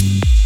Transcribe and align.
You. 0.00 0.39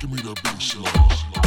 Give 0.00 0.10
me 0.10 0.20
the 0.20 0.38
bass 0.42 0.76
line. 0.76 1.45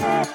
Up 0.00 0.34